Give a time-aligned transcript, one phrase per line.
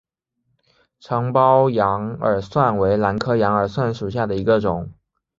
[0.99, 4.89] 长苞羊耳蒜为兰科羊耳蒜属下的一个种。